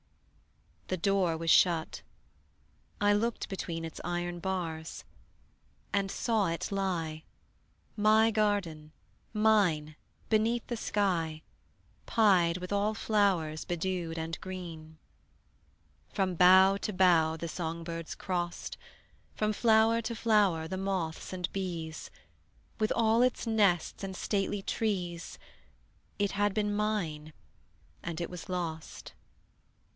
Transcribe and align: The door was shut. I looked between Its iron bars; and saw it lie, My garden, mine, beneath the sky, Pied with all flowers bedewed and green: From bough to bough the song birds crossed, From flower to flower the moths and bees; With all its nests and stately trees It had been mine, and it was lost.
The 0.87 0.97
door 0.97 1.37
was 1.37 1.51
shut. 1.51 2.01
I 2.99 3.13
looked 3.13 3.47
between 3.47 3.85
Its 3.85 4.01
iron 4.03 4.39
bars; 4.39 5.05
and 5.93 6.09
saw 6.11 6.47
it 6.47 6.69
lie, 6.71 7.23
My 7.95 8.31
garden, 8.31 8.91
mine, 9.31 9.95
beneath 10.27 10.65
the 10.67 10.75
sky, 10.75 11.43
Pied 12.07 12.57
with 12.57 12.73
all 12.73 12.93
flowers 12.95 13.63
bedewed 13.63 14.17
and 14.17 14.41
green: 14.41 14.97
From 16.09 16.33
bough 16.33 16.77
to 16.77 16.91
bough 16.91 17.37
the 17.37 17.47
song 17.47 17.83
birds 17.83 18.15
crossed, 18.15 18.75
From 19.35 19.53
flower 19.53 20.01
to 20.01 20.15
flower 20.15 20.67
the 20.67 20.77
moths 20.77 21.31
and 21.31 21.49
bees; 21.53 22.09
With 22.79 22.91
all 22.95 23.21
its 23.21 23.45
nests 23.47 24.03
and 24.03 24.15
stately 24.15 24.63
trees 24.63 25.37
It 26.17 26.31
had 26.31 26.55
been 26.55 26.75
mine, 26.75 27.33
and 28.03 28.19
it 28.19 28.31
was 28.31 28.49
lost. 28.49 29.13